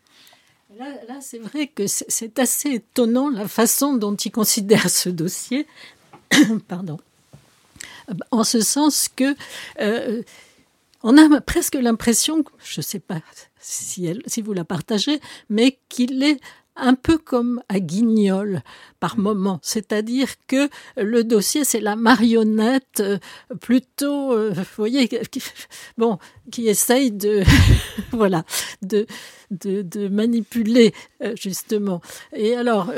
[0.78, 5.66] Là, c'est vrai que c'est assez étonnant la façon dont il considère ce dossier.
[6.68, 6.98] Pardon.
[8.30, 9.34] En ce sens que
[9.80, 10.22] euh,
[11.02, 13.20] on a presque l'impression, je ne sais pas
[13.58, 16.40] si, elle, si vous la partagez, mais qu'il est
[16.76, 18.62] un peu comme à Guignol
[19.00, 19.58] par moment.
[19.62, 23.18] C'est-à-dire que le dossier, c'est la marionnette euh,
[23.60, 25.42] plutôt, euh, vous voyez, qui,
[25.98, 26.18] bon,
[26.50, 27.42] qui essaye de,
[28.12, 28.44] voilà,
[28.82, 29.06] de,
[29.50, 32.00] de, manipuler, euh, justement.
[32.34, 32.92] Et alors,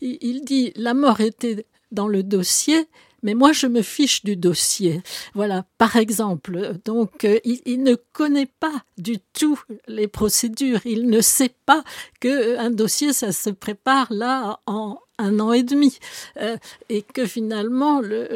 [0.00, 2.88] il dit, la mort était dans le dossier,
[3.24, 5.02] mais moi je me fiche du dossier.
[5.34, 6.78] Voilà, par exemple.
[6.84, 9.58] Donc euh, il, ne connaît pas du tout
[9.88, 10.80] les procédures.
[10.84, 11.82] Il ne sait pas
[12.20, 15.98] que euh, un dossier ça se prépare là en un an et demi
[16.40, 16.56] euh,
[16.88, 18.28] et que finalement le,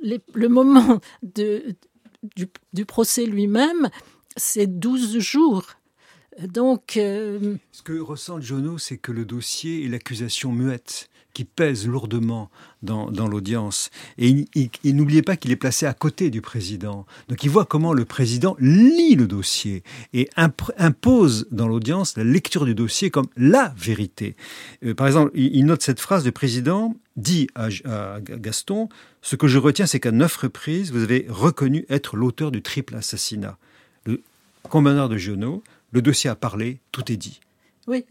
[0.00, 1.74] le, moment de,
[2.72, 3.90] du, procès lui-même
[4.36, 5.64] c'est 12 jours.
[6.38, 12.50] Donc, Ce que ressent Jono, c'est que le dossier est l'accusation muette qui pèse lourdement
[12.82, 13.90] dans, l'audience.
[14.16, 17.04] Et il, n'oubliez pas qu'il est placé à côté du président.
[17.28, 19.82] Donc il voit comment le président lit le dossier
[20.14, 24.34] et impose dans l'audience la lecture du dossier comme la vérité.
[24.82, 28.88] Euh, par exemple, il, note cette phrase, du président dit à, à Gaston,
[29.20, 32.94] ce que je retiens, c'est qu'à neuf reprises, vous avez reconnu être l'auteur du triple
[32.94, 33.58] assassinat.
[34.06, 34.22] Le
[34.70, 37.40] commandeur de Giono, le dossier a parlé, tout est dit.
[37.88, 38.06] Oui,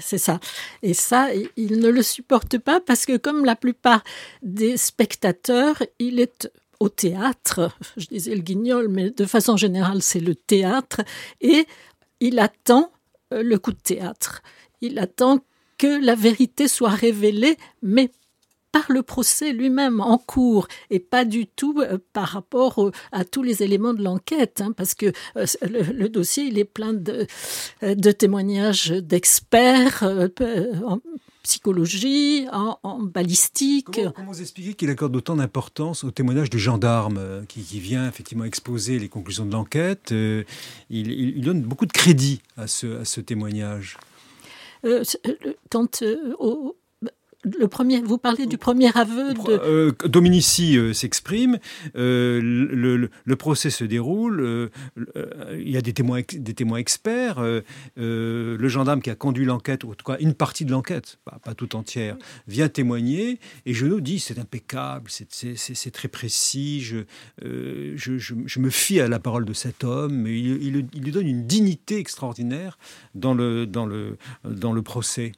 [0.00, 0.40] c'est ça.
[0.82, 4.02] Et ça, il ne le supporte pas parce que comme la plupart
[4.42, 10.20] des spectateurs, il est au théâtre, je disais le guignol, mais de façon générale, c'est
[10.20, 11.02] le théâtre,
[11.40, 11.66] et
[12.20, 12.90] il attend
[13.32, 14.42] euh, le coup de théâtre.
[14.80, 15.40] Il attend
[15.76, 18.10] que la vérité soit révélée, mais
[18.72, 23.42] par le procès lui-même en cours et pas du tout euh, par rapport à tous
[23.42, 27.26] les éléments de l'enquête, hein, parce que euh, le, dossier il est plein de,
[27.82, 30.04] euh, de témoignages d'experts
[31.42, 33.86] psychologie, en, balistique.
[34.14, 38.98] Comment, vous expliquez qu'il accorde autant d'importance au témoignage du gendarme qui, vient effectivement exposer
[38.98, 40.12] les conclusions de l'enquête
[40.90, 43.96] il, donne beaucoup de crédit à ce, à ce témoignage?
[45.70, 46.02] quand
[46.38, 46.76] au,
[47.42, 49.40] le premier, vous parlez du premier aveu de...
[49.48, 51.58] Euh, Dominici euh, s'exprime,
[51.96, 54.70] euh, le, procès se déroule,
[55.54, 57.42] il y a des témoins, des témoins experts,
[57.96, 61.54] le gendarme qui a conduit l'enquête, ou en tout cas une partie de l'enquête, pas,
[61.54, 67.04] tout entière, vient témoigner, et Genot dit c'est impeccable, c'est très précis, je,
[67.96, 71.46] je, me fie à la parole de cet homme, il, il, il lui donne une
[71.46, 72.78] dignité extraordinaire
[73.14, 75.32] dans le, dans le, dans le procès.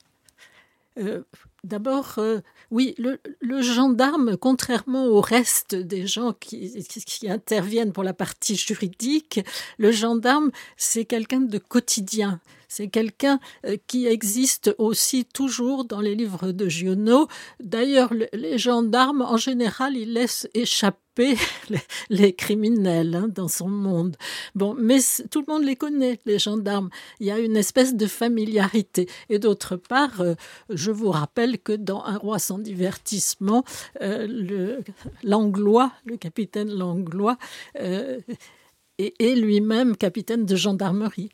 [1.64, 2.40] D'abord, euh,
[2.72, 9.40] oui, le, gendarme, contrairement au reste des gens qui, qui, interviennent pour la partie juridique,
[9.78, 12.40] le gendarme, c'est quelqu'un de quotidien.
[12.74, 17.28] C'est quelqu'un euh, qui existe aussi toujours dans les livres de Giono.
[17.62, 21.36] D'ailleurs, les gendarmes, en général, ils laissent échapper
[22.08, 24.16] les, criminels hein, dans son monde.
[24.54, 26.88] Bon, mais tout le monde les connaît, les gendarmes.
[27.20, 29.06] Il y a une espèce de familiarité.
[29.28, 30.34] Et d'autre part, euh,
[30.70, 33.64] je vous rappelle que dans Un roi sans divertissement,
[34.00, 34.80] euh,
[35.22, 37.36] l'Anglois, le, capitaine Langlois,
[37.74, 41.28] est lui-même capitaine de gendarmerie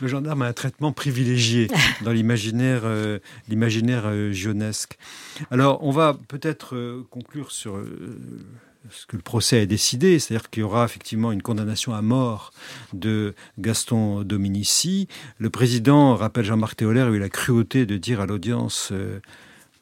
[0.00, 1.68] le gendarme a un traitement privilégié
[2.04, 4.98] dans l'imaginaire euh, l'imaginaire euh, jaunesque.
[5.50, 7.82] Alors, on va peut-être euh, conclure sur
[8.90, 12.52] ce que le procès a décidé, c'est-à-dire qu'il y aura effectivement une condamnation à mort
[12.92, 15.08] de Gaston Dominici.
[15.38, 18.92] Le président rappelle Jean-Marc Théolaire a eu la cruauté de dire à l'audience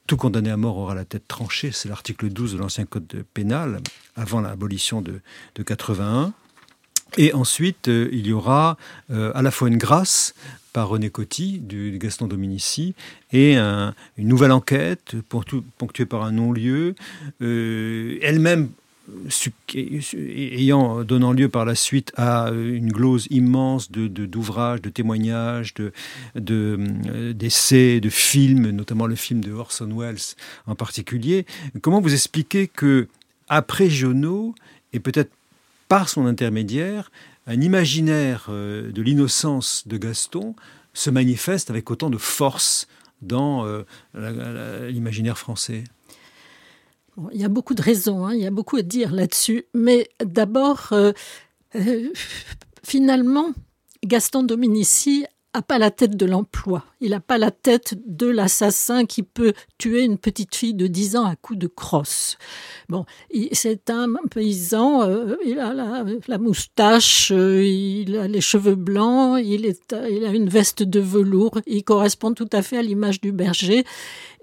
[0.07, 1.71] tout condamné à mort aura la tête tranchée.
[1.73, 3.81] C'est l'article 12 de l'ancien code pénal,
[4.17, 5.21] avant l'abolition de,
[5.55, 6.33] de 81.
[7.17, 8.77] Et ensuite, euh, il y aura
[9.11, 10.35] euh, à la fois une grâce
[10.73, 12.95] par René Coty du Gaston Dominici
[13.33, 15.15] et une nouvelle enquête
[15.79, 16.97] ponctuée par un non-lieu,
[17.43, 18.71] euh, elle-même
[19.75, 25.93] ayant donnant lieu par la suite à une glose immense de d'ouvrages, de, témoignages, de
[26.35, 30.35] d'essais, de, films, notamment le film de Orson Welles
[30.67, 31.47] en particulier.
[31.83, 33.07] Comment vous expliquez que
[33.49, 34.57] après Giono
[34.93, 35.31] et peut-être
[35.89, 37.11] par son intermédiaire,
[37.47, 40.55] un imaginaire euh, de l'innocence de Gaston
[40.93, 42.87] se manifeste avec autant de force
[43.23, 43.85] dans euh,
[44.91, 45.85] l'imaginaire français.
[47.33, 50.09] Il y a beaucoup de raisons, hein, il y a beaucoup à dire là-dessus, mais
[50.25, 51.13] d'abord, euh,
[52.83, 53.53] finalement,
[54.05, 56.85] Gaston Dominici n'a pas la tête de l'emploi.
[57.01, 61.17] Il n'a pas la tête de l'assassin qui peut tuer une petite fille de 10
[61.17, 62.39] ans à coups de crosse.
[62.89, 63.05] Bon,
[63.53, 69.65] c'est un paysan, euh, il a la, moustache, euh, il a les cheveux blancs, il,
[69.65, 73.33] est, il a une veste de velours, il correspond tout à fait à l'image du
[73.33, 73.85] berger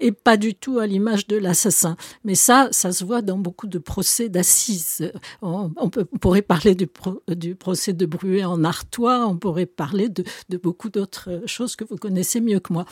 [0.00, 1.96] et pas du tout à l'image de l'assassin.
[2.24, 5.12] Mais ça, ça se voit dans beaucoup de procès d'assises.
[5.40, 6.88] On, peut, pourrait parler du,
[7.28, 11.84] du, procès de Bruet en Artois, on pourrait parler de, de beaucoup d'autres choses que
[11.84, 12.84] vous connaissez mieux que moi.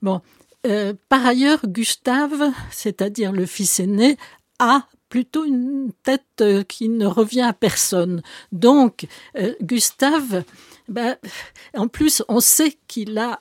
[0.00, 0.22] Bon,
[0.66, 4.16] euh, par ailleurs, Gustave, c'est-à-dire le fils aîné,
[4.58, 8.22] a plutôt une tête euh, qui ne revient à personne.
[8.52, 10.44] Donc, euh, Gustave,
[10.88, 11.16] ben,
[11.74, 13.40] en plus, on sait qu'il a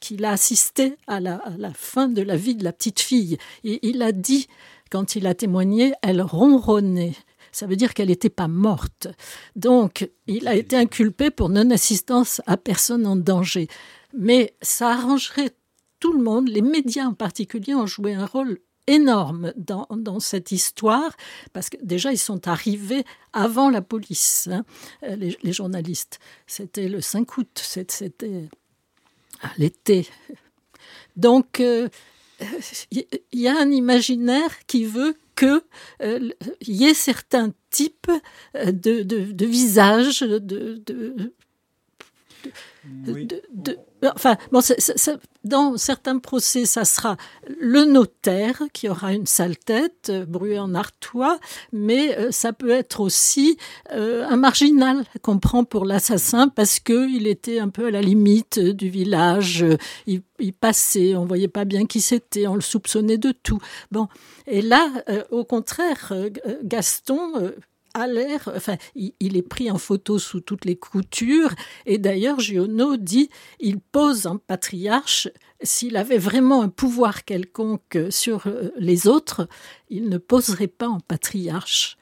[0.00, 1.40] qu'il a assisté à la,
[1.74, 3.38] fin de la vie de la petite fille.
[3.64, 4.46] Et il a dit,
[4.88, 7.14] quand il a témoigné, elle ronronnait.
[7.52, 9.08] Ça veut dire qu'elle n'était pas morte.
[9.56, 13.68] Donc, il a été inculpé pour non-assistance à personne en danger.
[14.14, 15.52] Mais ça arrangerait
[16.00, 21.14] tout le monde, les médias en particulier ont joué un rôle énorme dans, cette histoire,
[21.52, 24.64] parce que déjà ils sont arrivés avant la police, hein,
[25.02, 26.18] les, journalistes.
[26.46, 28.48] C'était le 5 août, c'était
[29.58, 30.08] l'été.
[31.16, 31.88] Donc il euh,
[33.32, 35.60] y a un imaginaire qui veut qu'il
[36.02, 36.30] euh,
[36.62, 38.10] y ait certains types
[38.54, 40.82] de, de visages, de,
[44.14, 44.60] enfin, bon,
[45.44, 47.16] dans certains procès, ça sera
[47.60, 51.38] le notaire qui aura une sale tête, euh, bruit en artois,
[51.72, 53.56] mais euh, ça peut être aussi
[53.92, 58.58] euh, un marginal qu'on prend pour l'assassin parce qu'il était un peu à la limite
[58.58, 59.64] du village,
[60.06, 63.60] il, il passait, on voyait pas bien qui c'était, on le soupçonnait de tout.
[63.90, 64.08] Bon,
[64.46, 64.90] et là,
[65.30, 66.12] au contraire,
[66.62, 67.52] Gaston
[67.98, 71.54] a l'air, enfin, il, est pris en photo sous toutes les coutures.
[71.86, 73.30] Et d'ailleurs, Giono dit,
[73.60, 75.28] il pose en patriarche.
[75.62, 79.48] S'il avait vraiment un pouvoir quelconque sur euh, les autres,
[79.90, 81.98] il ne poserait pas en patriarche.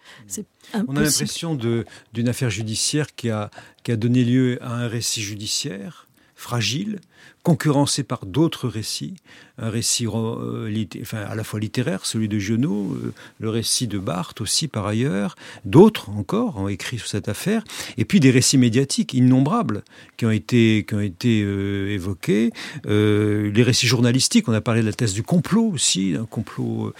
[0.74, 3.50] On a l'impression d'une affaire judiciaire qui a,
[3.82, 7.00] qui a donné lieu à un récit judiciaire fragile,
[7.46, 9.14] concurrencé par d'autres récits,
[9.58, 12.98] un récit enfin, à la fois littéraire, celui de Giono,
[13.38, 17.62] le récit de Barthes aussi par ailleurs, d'autres encore ont écrit sur cette affaire,
[17.98, 19.84] et puis des récits médiatiques innombrables
[20.16, 22.50] qui ont été, qui ont été évoqués,
[22.84, 26.92] les récits journalistiques, on a parlé de la thèse du complot aussi, un complot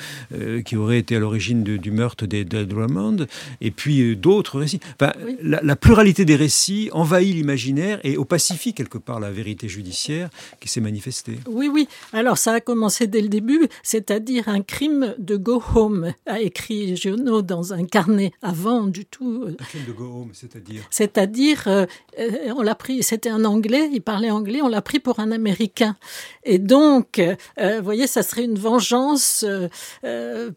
[0.65, 3.27] qui aurait été à l'origine du meurtre des, de Drummond,
[3.61, 4.81] et puis d'autres récits.
[5.01, 10.16] la, la pluralité des récits envahit l'imaginaire et opacifie quelque part la vérité judiciaire
[10.61, 11.39] qui s'est manifestée.
[11.49, 11.89] Oui, oui.
[12.13, 16.97] Alors ça a commencé dès le début, c'est-à-dire un crime de go home, a écrit
[16.97, 19.45] Giono dans un carnet avant du tout.
[19.45, 21.87] Euh, un crime de go home, c'est-à-dire C'est-à-dire, euh,
[22.19, 25.31] euh, on l'a pris, c'était un Anglais, il parlait anglais, on l'a pris pour un
[25.31, 25.97] Américain.
[26.45, 27.21] Et donc,
[27.59, 29.45] vous voyez, ça serait une vengeance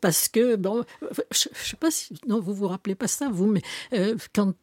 [0.02, 0.84] parce que, bon,
[1.32, 3.62] je ne sais pas si, non, vous vous rappelez pas ça, vous, mais
[4.34, 4.54] quand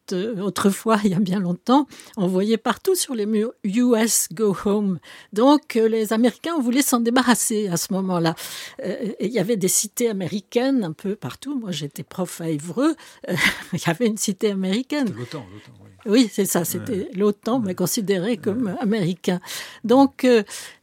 [0.41, 4.86] autrefois, il y a bien longtemps, on voyait partout sur les murs US Go Home.
[5.33, 8.35] Donc euh, les Américains voulaient s'en débarrasser à ce moment-là.
[8.83, 11.59] Euh, il y avait des cités américaines un peu partout.
[11.59, 12.95] Moi, j'étais prof à Évreux.
[13.29, 13.35] Euh,
[13.73, 15.07] il y avait une cité américaine.
[15.17, 15.89] L'OTAN, l'OTAN, oui.
[16.05, 19.41] Oui, c'est ça, c'était l'OTAN, mais considéré comme américain.
[19.83, 20.25] Donc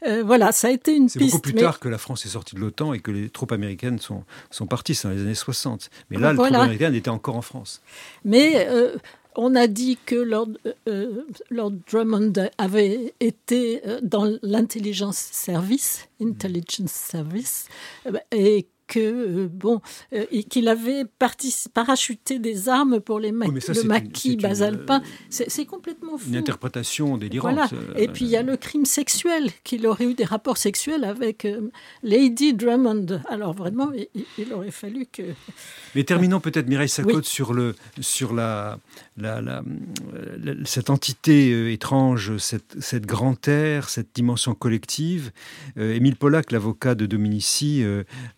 [0.02, 1.18] voilà, ça a été une piste.
[1.18, 3.52] C'est beaucoup plus tard que la France est sortie de l'OTAN et que les troupes
[3.52, 5.88] américaines sont, sont parties, c'est dans les années 60.
[6.10, 7.80] Mais là, les troupes américaines étaient encore en France.
[8.26, 8.68] Mais
[9.36, 10.48] on a dit que Lord,
[10.88, 17.68] euh, Lord Drummond avait été euh, dans l'intelligence service, intelligence service,
[18.06, 19.80] euh, et que euh, bon,
[20.12, 21.04] euh, qu'il avait
[21.74, 25.02] parachuté des armes pour les le maquis basalpin.
[25.28, 26.28] C'est complètement fou.
[26.28, 27.54] Une interprétation délirante.
[27.54, 27.68] Voilà.
[27.72, 31.04] Euh, Et puis il y a le crime sexuel, qu'il aurait eu des rapports sexuels
[31.04, 31.46] avec
[32.02, 33.20] Lady Drummond.
[33.28, 33.90] Alors vraiment,
[34.38, 35.22] il, aurait fallu que.
[35.94, 38.78] Mais terminons peut-être Mireille Sacote sur le sur la,
[39.16, 39.62] la,
[40.64, 45.32] cette entité étrange, cette, cette grand air, cette dimension collective.
[45.76, 47.84] Émile Pollack, l'avocat de Dominici,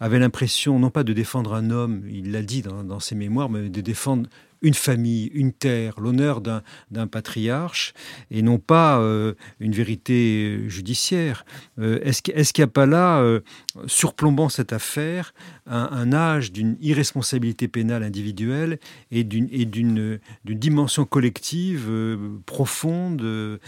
[0.01, 0.46] avait l'impression
[0.79, 4.29] non pas de défendre un homme, il l'a dit dans, ses mémoires, mais de défendre
[4.63, 7.95] une famille, une terre, l'honneur d'un patriarche,
[8.31, 11.45] et non pas euh, une vérité judiciaire.
[11.79, 13.41] Euh, est-ce qu'il n'y a pas là, euh,
[13.87, 15.35] surplombant cette affaire,
[15.67, 18.79] un, âge d'une irresponsabilité pénale individuelle
[19.11, 21.91] et d'une dimension collective
[22.47, 23.59] profonde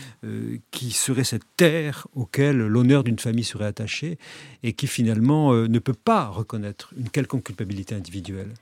[0.70, 4.18] qui serait cette terre auquel l'honneur d'une famille serait attaché
[4.62, 8.55] et qui finalement ne peut pas reconnaître une quelconque culpabilité individuelle?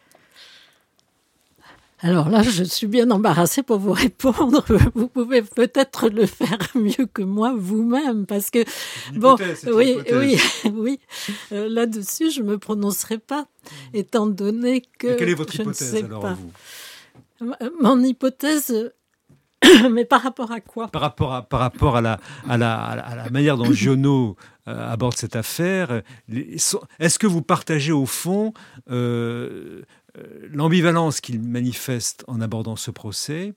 [2.01, 4.64] Alors là, je suis bien embarrassée pour vous répondre.
[4.94, 8.64] Vous pouvez peut-être le faire mieux que moi vous-même, parce que
[9.14, 9.36] bon,
[9.72, 10.38] oui, oui,
[10.74, 11.01] oui,
[11.53, 13.97] euh, là-dessus, je me prononcerai pas, mm.
[13.97, 15.14] étant donné que.
[15.14, 16.36] quelle est votre hypothèse alors
[17.40, 18.92] vous Mon hypothèse.
[19.90, 20.88] Mais par rapport à quoi?
[20.88, 24.36] Par rapport à, par rapport à, la, à, la, à la manière dont Giono
[24.68, 26.03] euh, aborde cette affaire.
[26.28, 28.53] Est-ce que vous partagez au fond
[28.90, 29.82] euh, euh,
[30.50, 33.54] l'ambivalence qu'il manifeste en abordant ce procès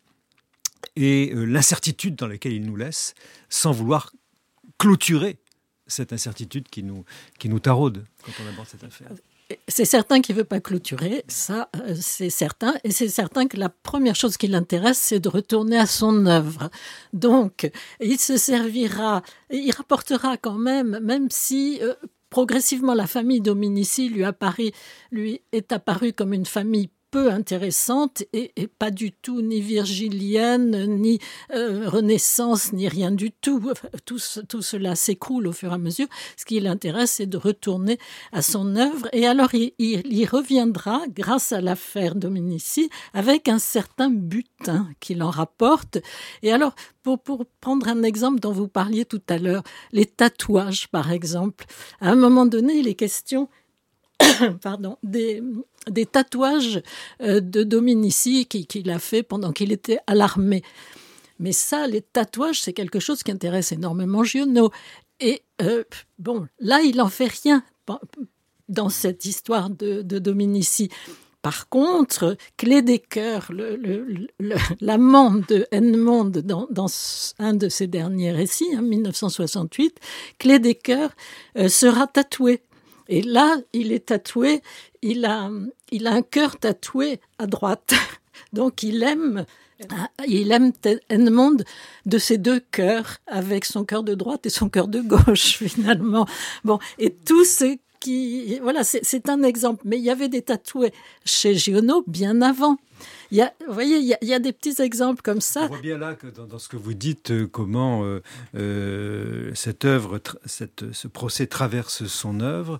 [0.95, 3.13] et euh, l'incertitude dans laquelle il nous laisse,
[3.49, 4.13] sans vouloir
[4.77, 5.37] clôturer
[5.87, 7.03] cette incertitude qui nous,
[7.39, 9.09] qui nous taraude quand on aborde cette affaire.
[9.67, 13.57] C'est certain qu'il ne veut pas clôturer, ça euh, c'est certain, et c'est certain que
[13.57, 16.69] la première chose qui l'intéresse, c'est de retourner à son œuvre.
[17.13, 21.81] Donc, il se servira, il rapportera quand même, même si
[22.29, 24.23] progressivement, la famille Dominici lui,
[25.11, 31.19] lui est apparue comme une famille peu intéressante et, pas du tout ni virgilienne, ni
[31.53, 33.71] euh, renaissance, ni rien du tout.
[34.05, 36.07] Tout, tout cela s'écroule au fur et à mesure.
[36.37, 37.97] Ce qui l'intéresse, c'est de retourner
[38.31, 39.07] à son œuvre.
[39.13, 45.31] Et alors, il, y reviendra, grâce à l'affaire Dominici, avec un certain butin qu'il en
[45.31, 45.99] rapporte.
[46.43, 50.87] Et alors, pour, pour prendre un exemple dont vous parliez tout à l'heure, les tatouages,
[50.89, 51.65] par exemple.
[52.01, 53.49] À un moment donné, il est question
[54.61, 55.41] pardon, des,
[55.89, 56.81] des tatouages
[57.21, 60.63] euh, de Dominici qu'il a fait pendant qu'il était à l'armée.
[61.39, 64.71] Mais ça, les tatouages, c'est quelque chose qui intéresse énormément Giono.
[65.19, 65.83] Et euh,
[66.17, 67.63] bon, là, il n'en fait rien
[68.67, 70.89] dans cette histoire de, Dominici.
[71.41, 73.49] Par contre, Clé des Cœurs,
[74.81, 76.87] l'amant de Edmond dans, dans,
[77.39, 79.97] un de ses derniers récits, en hein, 1968,
[80.37, 81.11] Clé des Cœurs
[81.57, 82.61] euh, sera tatoué.
[83.09, 84.61] Et là, il est tatoué,
[85.01, 85.49] il a,
[85.91, 87.93] il a un cœur tatoué à droite.
[88.53, 89.45] Donc il aime,
[90.27, 90.71] il aime
[91.09, 91.57] Edmond
[92.05, 96.27] de ses deux cœurs, avec son cœur de droite et son cœur de gauche finalement.
[96.63, 99.81] Bon, et tout ce qui, voilà, c'est un exemple.
[99.85, 100.93] Mais il y avait des tatoués
[101.25, 102.77] chez Giono bien avant.
[103.31, 105.65] Il y a, vous voyez, il y, a, des petits exemples comme ça.
[105.65, 108.23] On voit bien là que dans, ce que vous dites, euh, comment euh,
[108.55, 112.79] euh, cette œuvre, cette, ce procès traverse son œuvre,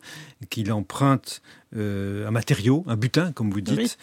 [0.50, 1.42] qu'il emprunte
[1.76, 4.00] un matériau, un butin, comme vous dites,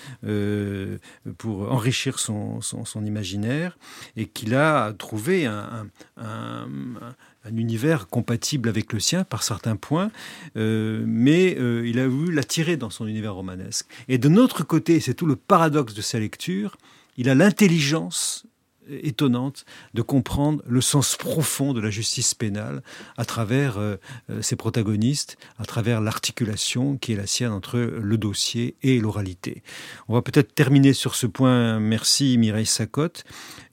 [1.36, 3.76] pour enrichir son, son, imaginaire,
[4.16, 6.68] et qu'il a trouvé un, un,
[7.02, 7.14] un
[7.54, 10.10] univers compatible avec le sien par certains points,
[10.56, 13.86] euh, mais euh, il a voulu l'attirer dans son univers romanesque.
[14.08, 16.76] Et de notre côté, c'est tout le paradoxe de sa lecture,
[17.16, 18.45] il a l'intelligence
[18.88, 19.64] étonnante
[19.94, 22.82] de comprendre le sens profond de la justice pénale
[23.16, 23.96] à travers euh,
[24.30, 29.62] euh, ses protagonistes, à travers l'articulation qui est la sienne entre le dossier et l'oralité.
[30.08, 31.78] On va peut-être terminer sur ce point.
[31.80, 33.24] Merci Mireille Sacotte.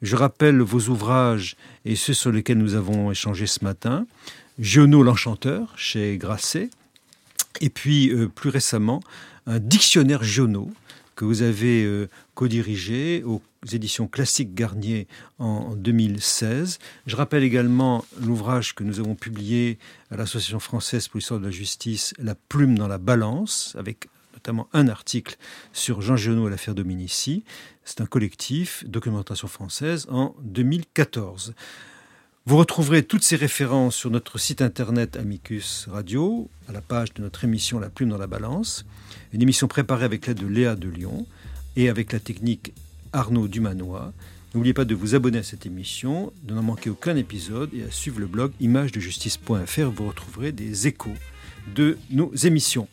[0.01, 1.55] Je rappelle vos ouvrages
[1.85, 4.05] et ceux sur lesquels nous avons échangé ce matin.
[4.59, 6.69] Giono l'Enchanteur chez Grasset.
[7.61, 9.01] Et puis euh, plus récemment,
[9.45, 10.71] un dictionnaire Giono
[11.15, 13.41] que vous avez euh, co-dirigé aux
[13.71, 15.07] éditions classiques Garnier
[15.39, 16.79] en 2016.
[17.05, 19.77] Je rappelle également l'ouvrage que nous avons publié
[20.11, 24.67] à l'Association française pour l'histoire de la justice, La plume dans la balance, avec notamment
[24.73, 25.37] un article
[25.71, 27.43] sur Jean Giono et l'affaire Dominici.
[27.85, 31.53] C'est un collectif, documentation française, en 2014.
[32.45, 37.21] Vous retrouverez toutes ces références sur notre site internet Amicus Radio, à la page de
[37.21, 38.85] notre émission La plume dans la balance,
[39.31, 41.25] une émission préparée avec l'aide de Léa de Lyon
[41.77, 42.73] et avec la technique
[43.13, 44.11] Arnaud Dumanois.
[44.53, 47.91] N'oubliez pas de vous abonner à cette émission, de n'en manquer aucun épisode et à
[47.91, 49.89] suivre le blog imagedejustice.fr.
[49.95, 51.15] Vous retrouverez des échos
[51.73, 52.89] de nos émissions.